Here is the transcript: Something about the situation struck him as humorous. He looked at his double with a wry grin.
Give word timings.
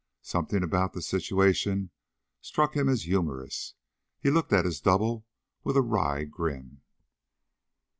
Something 0.23 0.63
about 0.63 0.93
the 0.93 1.01
situation 1.03 1.91
struck 2.41 2.75
him 2.75 2.89
as 2.89 3.03
humorous. 3.03 3.75
He 4.19 4.31
looked 4.31 4.51
at 4.51 4.65
his 4.65 4.81
double 4.81 5.27
with 5.63 5.77
a 5.77 5.83
wry 5.83 6.23
grin. 6.23 6.81